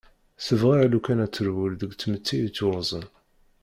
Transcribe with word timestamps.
Tebɣa 0.45 0.75
alukan 0.85 1.23
ad 1.25 1.31
terwel 1.33 1.73
deg 1.81 1.91
tmetti 1.93 2.37
itt-yurzen. 2.47 3.05